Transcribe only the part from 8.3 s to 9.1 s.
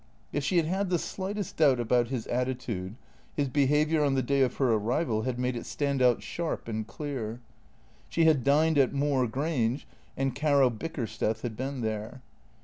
dined at